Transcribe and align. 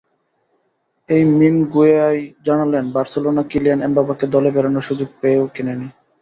এই 1.09 1.23
মিনগুয়েয়াই 1.31 2.19
জানালেন, 2.45 2.85
Barcelona 2.95 3.43
Kylian 3.51 3.79
এমবাপ্পেকে 3.81 4.25
দলে 4.33 4.49
ভেড়ানোর 4.55 4.87
সুযোগ 4.89 5.09
পেয়েও 5.21 5.45
কেনেনি। 5.55 5.87